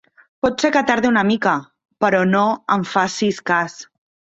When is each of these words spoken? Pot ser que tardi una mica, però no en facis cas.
Pot 0.45 0.63
ser 0.63 0.71
que 0.75 0.81
tardi 0.87 1.11
una 1.11 1.23
mica, 1.33 1.55
però 2.03 2.25
no 2.33 2.45
en 2.79 2.91
facis 2.97 3.49
cas. 3.53 3.83